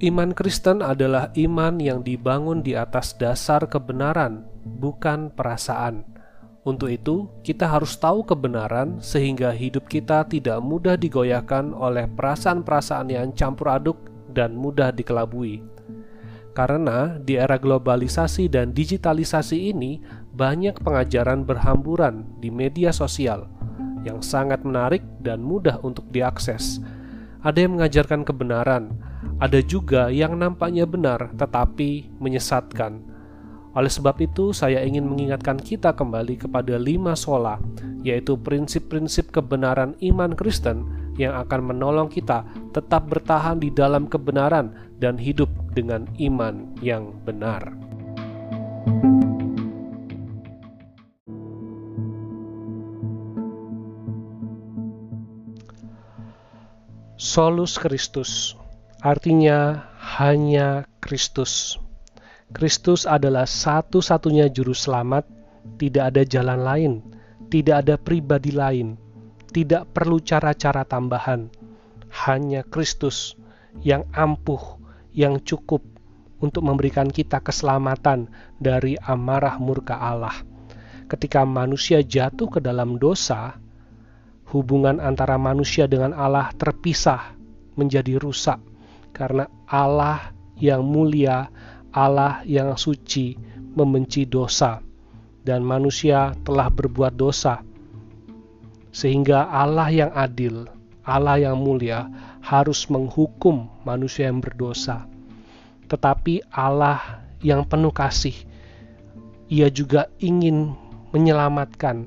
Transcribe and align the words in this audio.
Iman 0.00 0.32
Kristen 0.32 0.80
adalah 0.80 1.28
iman 1.36 1.76
yang 1.76 2.00
dibangun 2.00 2.64
di 2.64 2.72
atas 2.72 3.12
dasar 3.20 3.68
kebenaran, 3.68 4.48
bukan 4.64 5.28
perasaan. 5.28 6.08
Untuk 6.64 6.88
itu, 6.88 7.28
kita 7.44 7.68
harus 7.68 8.00
tahu 8.00 8.24
kebenaran 8.24 8.96
sehingga 9.04 9.52
hidup 9.52 9.92
kita 9.92 10.24
tidak 10.24 10.56
mudah 10.64 10.96
digoyahkan 10.96 11.76
oleh 11.76 12.08
perasaan-perasaan 12.16 13.12
yang 13.12 13.36
campur 13.36 13.76
aduk 13.76 14.00
dan 14.32 14.56
mudah 14.56 14.88
dikelabui. 14.88 15.60
Karena 16.56 17.20
di 17.20 17.36
era 17.36 17.60
globalisasi 17.60 18.48
dan 18.48 18.72
digitalisasi 18.72 19.68
ini, 19.68 20.00
banyak 20.32 20.80
pengajaran 20.80 21.44
berhamburan 21.44 22.24
di 22.40 22.48
media 22.48 22.88
sosial 22.88 23.52
yang 24.00 24.24
sangat 24.24 24.64
menarik 24.64 25.04
dan 25.20 25.44
mudah 25.44 25.76
untuk 25.84 26.08
diakses. 26.08 26.80
Ada 27.44 27.68
yang 27.68 27.76
mengajarkan 27.76 28.24
kebenaran, 28.24 29.09
ada 29.40 29.64
juga 29.64 30.12
yang 30.12 30.36
nampaknya 30.36 30.84
benar 30.84 31.32
tetapi 31.32 32.12
menyesatkan. 32.20 33.08
Oleh 33.72 33.88
sebab 33.88 34.18
itu, 34.20 34.52
saya 34.52 34.84
ingin 34.84 35.06
mengingatkan 35.06 35.56
kita 35.56 35.96
kembali 35.96 36.44
kepada 36.44 36.76
lima 36.76 37.16
sola, 37.16 37.56
yaitu 38.04 38.36
prinsip-prinsip 38.36 39.32
kebenaran 39.32 39.96
iman 40.04 40.36
Kristen 40.36 40.84
yang 41.16 41.38
akan 41.38 41.72
menolong 41.72 42.10
kita 42.12 42.44
tetap 42.74 43.08
bertahan 43.08 43.62
di 43.62 43.72
dalam 43.72 44.10
kebenaran 44.10 44.74
dan 44.98 45.16
hidup 45.16 45.48
dengan 45.72 46.04
iman 46.18 46.76
yang 46.84 47.14
benar. 47.24 47.72
Solus 57.20 57.78
Christus 57.78 58.58
Artinya 59.00 59.88
hanya 60.20 60.84
Kristus. 61.00 61.80
Kristus 62.52 63.08
adalah 63.08 63.48
satu-satunya 63.48 64.52
juru 64.52 64.76
selamat, 64.76 65.24
tidak 65.80 66.12
ada 66.12 66.22
jalan 66.28 66.60
lain, 66.60 66.92
tidak 67.48 67.80
ada 67.80 67.96
pribadi 67.96 68.52
lain, 68.52 69.00
tidak 69.56 69.88
perlu 69.96 70.20
cara-cara 70.20 70.84
tambahan. 70.84 71.48
Hanya 72.12 72.60
Kristus 72.60 73.40
yang 73.80 74.04
ampuh, 74.12 74.76
yang 75.16 75.40
cukup 75.48 75.80
untuk 76.44 76.60
memberikan 76.68 77.08
kita 77.08 77.40
keselamatan 77.40 78.28
dari 78.60 79.00
amarah 79.00 79.56
murka 79.56 79.96
Allah. 79.96 80.44
Ketika 81.08 81.48
manusia 81.48 82.04
jatuh 82.04 82.52
ke 82.52 82.60
dalam 82.60 83.00
dosa, 83.00 83.56
hubungan 84.52 85.00
antara 85.00 85.40
manusia 85.40 85.88
dengan 85.88 86.12
Allah 86.12 86.52
terpisah 86.52 87.32
menjadi 87.80 88.20
rusak 88.20 88.69
karena 89.12 89.46
Allah 89.66 90.32
yang 90.60 90.84
mulia, 90.84 91.48
Allah 91.90 92.44
yang 92.46 92.76
suci, 92.76 93.34
membenci 93.74 94.26
dosa, 94.26 94.82
dan 95.42 95.64
manusia 95.64 96.36
telah 96.44 96.68
berbuat 96.68 97.16
dosa, 97.16 97.64
sehingga 98.90 99.48
Allah 99.48 99.88
yang 99.90 100.12
adil, 100.12 100.68
Allah 101.06 101.40
yang 101.40 101.58
mulia, 101.58 102.06
harus 102.44 102.86
menghukum 102.90 103.68
manusia 103.82 104.28
yang 104.28 104.42
berdosa. 104.42 105.06
Tetapi 105.90 106.46
Allah 106.54 107.24
yang 107.42 107.66
penuh 107.66 107.90
kasih, 107.90 108.34
Ia 109.50 109.66
juga 109.66 110.06
ingin 110.22 110.78
menyelamatkan, 111.10 112.06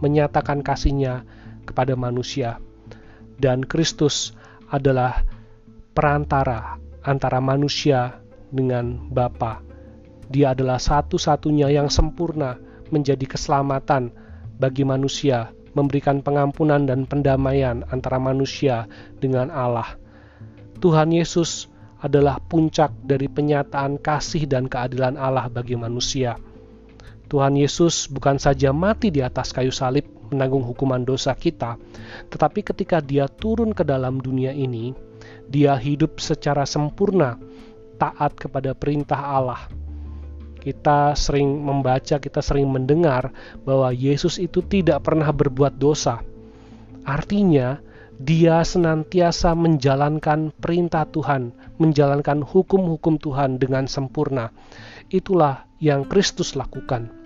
menyatakan 0.00 0.64
kasihnya 0.64 1.20
kepada 1.68 1.92
manusia, 1.92 2.56
dan 3.36 3.60
Kristus 3.60 4.32
adalah 4.72 5.20
perantara 5.98 6.78
antara 7.02 7.42
manusia 7.42 8.22
dengan 8.54 9.10
Bapa. 9.10 9.58
Dia 10.30 10.54
adalah 10.54 10.78
satu-satunya 10.78 11.74
yang 11.74 11.90
sempurna 11.90 12.54
menjadi 12.94 13.26
keselamatan 13.26 14.14
bagi 14.62 14.86
manusia, 14.86 15.50
memberikan 15.74 16.22
pengampunan 16.22 16.86
dan 16.86 17.02
pendamaian 17.02 17.82
antara 17.90 18.22
manusia 18.22 18.86
dengan 19.18 19.50
Allah. 19.50 19.98
Tuhan 20.78 21.10
Yesus 21.10 21.66
adalah 21.98 22.38
puncak 22.46 22.94
dari 23.02 23.26
penyataan 23.26 23.98
kasih 23.98 24.46
dan 24.46 24.70
keadilan 24.70 25.18
Allah 25.18 25.50
bagi 25.50 25.74
manusia. 25.74 26.38
Tuhan 27.26 27.58
Yesus 27.58 28.06
bukan 28.06 28.38
saja 28.38 28.70
mati 28.70 29.10
di 29.10 29.18
atas 29.18 29.50
kayu 29.50 29.74
salib 29.74 30.06
menanggung 30.30 30.62
hukuman 30.62 31.02
dosa 31.02 31.34
kita, 31.34 31.74
tetapi 32.30 32.62
ketika 32.62 33.02
Dia 33.02 33.26
turun 33.26 33.74
ke 33.74 33.82
dalam 33.82 34.22
dunia 34.22 34.54
ini, 34.54 35.07
dia 35.48 35.74
hidup 35.74 36.20
secara 36.20 36.68
sempurna, 36.68 37.40
taat 37.98 38.36
kepada 38.36 38.76
perintah 38.76 39.18
Allah. 39.18 39.66
Kita 40.58 41.16
sering 41.16 41.48
membaca, 41.64 42.20
kita 42.20 42.44
sering 42.44 42.68
mendengar 42.68 43.32
bahwa 43.64 43.90
Yesus 43.94 44.36
itu 44.36 44.60
tidak 44.60 45.06
pernah 45.08 45.32
berbuat 45.32 45.80
dosa. 45.80 46.20
Artinya, 47.08 47.80
dia 48.18 48.60
senantiasa 48.66 49.54
menjalankan 49.54 50.50
perintah 50.50 51.06
Tuhan, 51.06 51.54
menjalankan 51.78 52.42
hukum-hukum 52.42 53.16
Tuhan 53.22 53.62
dengan 53.62 53.86
sempurna. 53.86 54.50
Itulah 55.08 55.64
yang 55.78 56.04
Kristus 56.04 56.58
lakukan. 56.58 57.17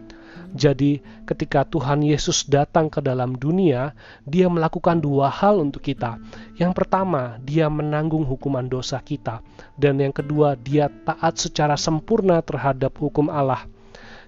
Jadi, 0.53 1.01
ketika 1.25 1.65
Tuhan 1.65 2.05
Yesus 2.05 2.45
datang 2.45 2.93
ke 2.93 3.01
dalam 3.01 3.41
dunia, 3.41 3.97
Dia 4.29 4.53
melakukan 4.53 5.01
dua 5.01 5.33
hal 5.33 5.65
untuk 5.65 5.81
kita. 5.81 6.21
Yang 6.61 6.73
pertama, 6.77 7.41
Dia 7.41 7.73
menanggung 7.73 8.29
hukuman 8.29 8.69
dosa 8.69 9.01
kita, 9.01 9.41
dan 9.81 9.97
yang 9.97 10.13
kedua, 10.13 10.61
Dia 10.61 10.93
taat 11.09 11.41
secara 11.41 11.81
sempurna 11.81 12.45
terhadap 12.45 12.93
hukum 13.01 13.33
Allah, 13.33 13.65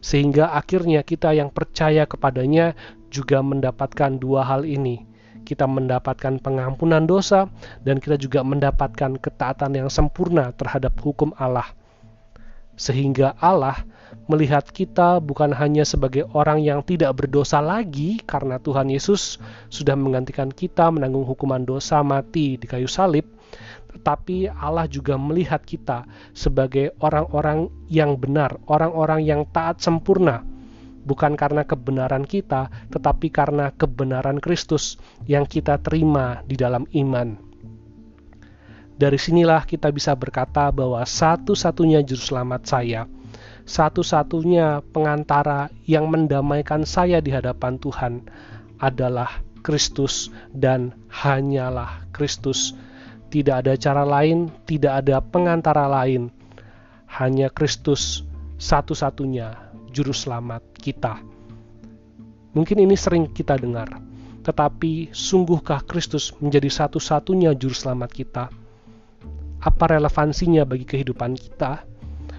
sehingga 0.00 0.56
akhirnya 0.56 1.04
kita 1.04 1.36
yang 1.36 1.52
percaya 1.52 2.08
kepadanya 2.08 2.72
juga 3.12 3.44
mendapatkan 3.44 4.16
dua 4.16 4.48
hal 4.48 4.64
ini. 4.64 5.04
Kita 5.44 5.68
mendapatkan 5.68 6.40
pengampunan 6.40 7.04
dosa, 7.04 7.52
dan 7.84 8.00
kita 8.00 8.16
juga 8.16 8.40
mendapatkan 8.40 9.20
ketaatan 9.20 9.76
yang 9.76 9.92
sempurna 9.92 10.56
terhadap 10.56 10.96
hukum 11.04 11.36
Allah, 11.36 11.68
sehingga 12.74 13.38
Allah 13.38 13.82
melihat 14.26 14.64
kita 14.64 15.20
bukan 15.20 15.52
hanya 15.52 15.84
sebagai 15.84 16.24
orang 16.32 16.64
yang 16.64 16.80
tidak 16.80 17.12
berdosa 17.18 17.60
lagi 17.60 18.22
karena 18.24 18.56
Tuhan 18.56 18.88
Yesus 18.88 19.36
sudah 19.68 19.98
menggantikan 19.98 20.48
kita 20.48 20.88
menanggung 20.88 21.28
hukuman 21.28 21.60
dosa 21.66 22.00
mati 22.00 22.56
di 22.56 22.64
kayu 22.64 22.88
salib, 22.88 23.28
tetapi 23.92 24.48
Allah 24.48 24.88
juga 24.88 25.20
melihat 25.20 25.60
kita 25.60 26.08
sebagai 26.32 26.96
orang-orang 27.04 27.68
yang 27.92 28.16
benar, 28.16 28.56
orang-orang 28.64 29.22
yang 29.22 29.44
taat 29.52 29.84
sempurna, 29.84 30.40
bukan 31.04 31.36
karena 31.36 31.68
kebenaran 31.68 32.24
kita, 32.24 32.72
tetapi 32.88 33.28
karena 33.28 33.76
kebenaran 33.76 34.40
Kristus 34.40 34.96
yang 35.28 35.44
kita 35.44 35.78
terima 35.84 36.40
di 36.48 36.56
dalam 36.56 36.88
iman. 36.96 37.43
Dari 39.04 39.20
sinilah 39.20 39.68
kita 39.68 39.92
bisa 39.92 40.16
berkata 40.16 40.72
bahwa 40.72 41.04
satu-satunya 41.04 42.00
juru 42.08 42.24
selamat 42.24 42.62
saya, 42.64 43.04
satu-satunya 43.68 44.80
pengantara 44.96 45.68
yang 45.84 46.08
mendamaikan 46.08 46.88
saya 46.88 47.20
di 47.20 47.28
hadapan 47.28 47.76
Tuhan 47.76 48.24
adalah 48.80 49.44
Kristus 49.60 50.32
dan 50.56 50.96
hanyalah 51.12 52.08
Kristus. 52.16 52.72
Tidak 53.28 53.52
ada 53.52 53.76
cara 53.76 54.08
lain, 54.08 54.48
tidak 54.64 55.04
ada 55.04 55.20
pengantara 55.20 55.84
lain. 55.84 56.32
Hanya 57.04 57.52
Kristus 57.52 58.24
satu-satunya 58.56 59.52
juru 59.92 60.16
selamat 60.16 60.64
kita. 60.80 61.20
Mungkin 62.56 62.80
ini 62.80 62.96
sering 62.96 63.28
kita 63.36 63.60
dengar, 63.60 64.00
tetapi 64.48 65.12
sungguhkah 65.12 65.84
Kristus 65.84 66.32
menjadi 66.40 66.72
satu-satunya 66.72 67.52
juru 67.52 67.76
selamat 67.76 68.08
kita? 68.08 68.63
Apa 69.64 69.96
relevansinya 69.96 70.68
bagi 70.68 70.84
kehidupan 70.84 71.40
kita? 71.40 71.88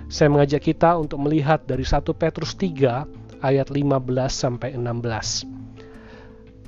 Saya 0.06 0.30
mengajak 0.30 0.62
kita 0.62 0.94
untuk 0.94 1.26
melihat 1.26 1.66
dari 1.66 1.82
1 1.82 2.06
Petrus 2.14 2.54
3 2.54 3.42
ayat 3.42 3.74
15 3.74 3.98
sampai 4.30 4.78
16. 4.78 5.50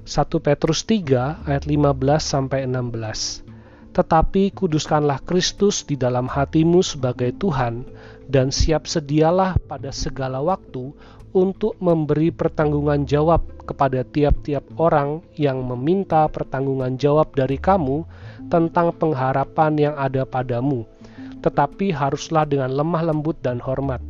1 0.01 0.09
Petrus 0.41 0.81
3 0.89 1.45
ayat 1.45 1.63
15 1.69 1.93
sampai 2.17 2.65
16. 2.65 3.45
Tetapi 3.93 4.57
kuduskanlah 4.57 5.21
Kristus 5.29 5.85
di 5.85 5.93
dalam 5.93 6.25
hatimu 6.25 6.81
sebagai 6.81 7.37
Tuhan 7.37 7.85
dan 8.27 8.51
siap 8.51 8.87
sedialah 8.87 9.55
pada 9.67 9.91
segala 9.91 10.43
waktu 10.43 10.91
untuk 11.35 11.75
memberi 11.79 12.31
pertanggungan 12.31 13.03
jawab 13.03 13.43
kepada 13.67 14.03
tiap-tiap 14.03 14.63
orang 14.79 15.19
yang 15.35 15.63
meminta 15.63 16.27
pertanggungan 16.31 16.95
jawab 16.95 17.35
dari 17.35 17.59
kamu 17.59 18.07
tentang 18.47 18.95
pengharapan 18.95 19.91
yang 19.91 19.95
ada 19.99 20.23
padamu 20.23 20.87
tetapi 21.41 21.93
haruslah 21.93 22.43
dengan 22.43 22.73
lemah 22.73 23.13
lembut 23.13 23.37
dan 23.45 23.61
hormat, 23.61 24.01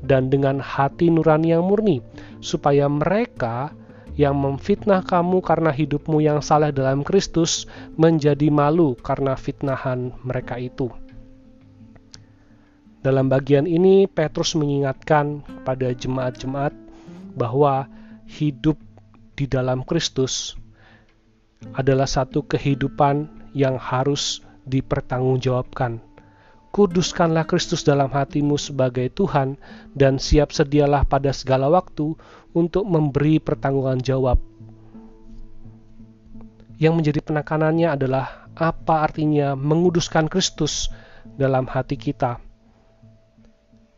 dan 0.00 0.30
dengan 0.30 0.62
hati 0.62 1.10
nurani 1.10 1.52
yang 1.52 1.66
murni, 1.66 2.00
supaya 2.40 2.86
mereka 2.86 3.74
yang 4.18 4.36
memfitnah 4.36 5.04
kamu 5.06 5.40
karena 5.40 5.70
hidupmu 5.72 6.20
yang 6.20 6.40
salah 6.44 6.72
dalam 6.74 7.04
Kristus 7.06 7.64
menjadi 7.96 8.48
malu 8.52 8.98
karena 9.00 9.36
fitnahan 9.36 10.12
mereka 10.24 10.60
itu. 10.60 10.90
Dalam 13.00 13.32
bagian 13.32 13.64
ini, 13.64 14.04
Petrus 14.04 14.52
mengingatkan 14.52 15.40
kepada 15.40 15.88
jemaat-jemaat 15.88 16.76
bahwa 17.32 17.88
hidup 18.28 18.76
di 19.40 19.48
dalam 19.48 19.80
Kristus 19.88 20.52
adalah 21.72 22.04
satu 22.04 22.44
kehidupan 22.44 23.24
yang 23.56 23.80
harus 23.80 24.44
dipertanggungjawabkan. 24.68 26.04
Kuduskanlah 26.76 27.48
Kristus 27.48 27.88
dalam 27.88 28.12
hatimu 28.12 28.60
sebagai 28.60 29.08
Tuhan 29.16 29.56
dan 29.96 30.20
siap 30.20 30.52
sedialah 30.52 31.08
pada 31.08 31.32
segala 31.32 31.72
waktu 31.72 32.12
untuk 32.52 32.84
memberi 32.84 33.40
pertanggungan 33.40 34.04
jawab. 34.04 34.36
Yang 36.76 36.94
menjadi 37.00 37.20
penekanannya 37.24 37.88
adalah 37.96 38.44
apa 38.52 39.08
artinya 39.08 39.56
menguduskan 39.56 40.28
Kristus 40.28 40.92
dalam 41.40 41.64
hati 41.64 41.96
kita 41.96 42.49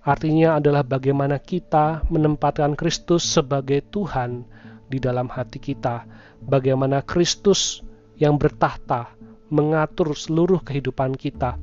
Artinya 0.03 0.59
adalah 0.59 0.83
bagaimana 0.83 1.39
kita 1.39 2.03
menempatkan 2.11 2.75
Kristus 2.75 3.23
sebagai 3.23 3.87
Tuhan 3.87 4.43
di 4.91 4.99
dalam 4.99 5.31
hati 5.31 5.63
kita. 5.63 6.03
Bagaimana 6.43 7.07
Kristus 7.07 7.87
yang 8.19 8.35
bertahta 8.35 9.15
mengatur 9.47 10.11
seluruh 10.19 10.59
kehidupan 10.59 11.15
kita. 11.15 11.55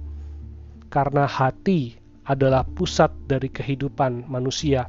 Karena 0.88 1.28
hati 1.28 2.00
adalah 2.24 2.64
pusat 2.64 3.12
dari 3.28 3.52
kehidupan 3.52 4.32
manusia. 4.32 4.88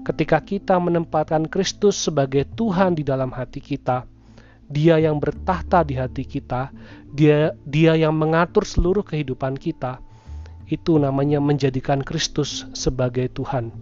Ketika 0.00 0.40
kita 0.40 0.80
menempatkan 0.80 1.52
Kristus 1.52 2.00
sebagai 2.00 2.48
Tuhan 2.56 2.96
di 2.96 3.04
dalam 3.04 3.28
hati 3.28 3.60
kita, 3.60 4.08
Dia 4.64 4.96
yang 4.96 5.20
bertahta 5.20 5.84
di 5.84 6.00
hati 6.00 6.24
kita, 6.24 6.72
Dia 7.12 7.52
Dia 7.68 7.92
yang 7.92 8.16
mengatur 8.16 8.64
seluruh 8.64 9.04
kehidupan 9.04 9.60
kita 9.60 10.00
itu 10.70 11.02
namanya 11.02 11.42
menjadikan 11.42 11.98
Kristus 11.98 12.62
sebagai 12.78 13.26
Tuhan. 13.34 13.74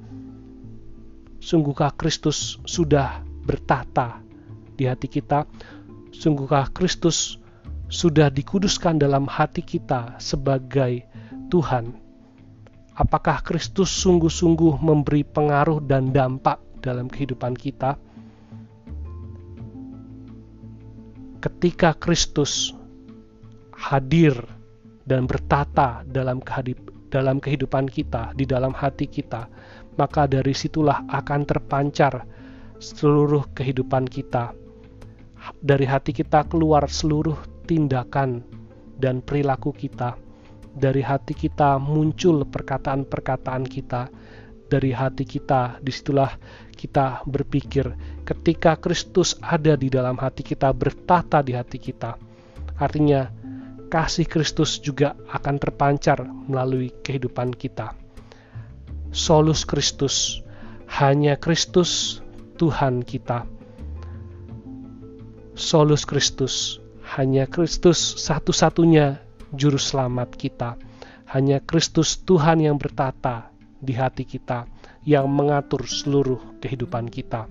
Sungguhkah 1.38 1.92
Kristus 1.94 2.56
sudah 2.64 3.20
bertata 3.44 4.24
di 4.74 4.88
hati 4.88 5.06
kita? 5.06 5.44
Sungguhkah 6.16 6.72
Kristus 6.72 7.36
sudah 7.92 8.32
dikuduskan 8.32 8.96
dalam 8.96 9.28
hati 9.28 9.60
kita 9.60 10.16
sebagai 10.16 11.04
Tuhan? 11.52 11.92
Apakah 12.98 13.44
Kristus 13.44 13.92
sungguh-sungguh 13.92 14.80
memberi 14.82 15.22
pengaruh 15.22 15.84
dan 15.84 16.10
dampak 16.10 16.58
dalam 16.82 17.06
kehidupan 17.06 17.54
kita? 17.54 17.94
Ketika 21.38 21.94
Kristus 21.94 22.74
hadir 23.70 24.57
dan 25.08 25.24
bertata 25.24 26.04
dalam 26.04 26.44
dalam 27.08 27.40
kehidupan 27.40 27.88
kita, 27.88 28.36
di 28.36 28.44
dalam 28.44 28.76
hati 28.76 29.08
kita, 29.08 29.48
maka 29.96 30.28
dari 30.28 30.52
situlah 30.52 31.08
akan 31.08 31.40
terpancar 31.48 32.28
seluruh 32.76 33.48
kehidupan 33.56 34.04
kita. 34.04 34.52
Dari 35.58 35.88
hati 35.88 36.12
kita 36.12 36.44
keluar 36.44 36.84
seluruh 36.86 37.40
tindakan 37.64 38.44
dan 39.00 39.24
perilaku 39.24 39.72
kita. 39.72 40.20
Dari 40.78 41.00
hati 41.00 41.32
kita 41.32 41.80
muncul 41.80 42.44
perkataan-perkataan 42.44 43.64
kita. 43.64 44.12
Dari 44.68 44.92
hati 44.92 45.24
kita, 45.24 45.80
di 45.80 45.88
situlah 45.88 46.36
kita 46.76 47.24
berpikir. 47.24 47.88
Ketika 48.28 48.76
Kristus 48.76 49.40
ada 49.40 49.72
di 49.80 49.88
dalam 49.88 50.20
hati 50.20 50.44
kita, 50.44 50.68
bertata 50.76 51.40
di 51.40 51.56
hati 51.56 51.80
kita. 51.80 52.20
Artinya, 52.76 53.37
kasih 53.88 54.28
Kristus 54.28 54.78
juga 54.78 55.16
akan 55.32 55.56
terpancar 55.56 56.22
melalui 56.24 56.92
kehidupan 57.02 57.56
kita. 57.56 57.96
Solus 59.08 59.64
Kristus, 59.64 60.44
hanya 61.00 61.40
Kristus 61.40 62.20
Tuhan 62.60 63.00
kita. 63.02 63.48
Solus 65.56 66.04
Kristus, 66.04 66.78
hanya 67.16 67.48
Kristus 67.48 67.98
satu-satunya 68.20 69.24
juru 69.56 69.80
selamat 69.80 70.36
kita. 70.36 70.76
Hanya 71.28 71.60
Kristus 71.60 72.20
Tuhan 72.24 72.60
yang 72.64 72.76
bertata 72.76 73.52
di 73.80 73.92
hati 73.96 74.24
kita, 74.28 74.68
yang 75.04 75.28
mengatur 75.28 75.88
seluruh 75.88 76.60
kehidupan 76.60 77.08
kita. 77.08 77.48